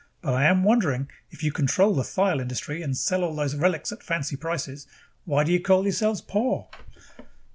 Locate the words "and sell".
2.81-3.23